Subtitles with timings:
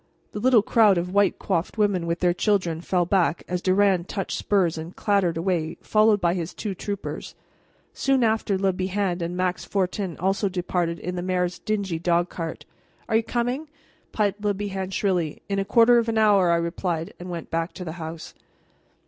[0.31, 4.35] The little crowd of white coiffed women with their children fell back as Durand touched
[4.35, 7.35] spurs and clattered away followed by his two troopers.
[7.93, 12.65] Soon after Le Bihan and Max Fortin also departed in the mayor's dingy dog cart.
[13.07, 13.69] "Are you coming?"
[14.11, 15.43] piped Le Bihan shrilly.
[15.47, 18.33] "In a quarter of an hour," I replied, and went back to the house.